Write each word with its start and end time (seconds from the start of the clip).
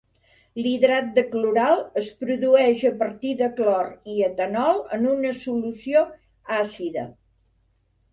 L'hidrat 0.59 1.09
de 1.17 1.23
cloral 1.33 1.83
es 2.01 2.07
produeix 2.23 2.85
a 2.89 2.91
partir 3.01 3.33
de 3.41 3.49
clor 3.59 3.91
i 4.13 4.15
etanol 4.29 4.81
en 4.97 5.05
una 5.11 5.35
solució 5.43 6.03
àcida. 6.57 7.05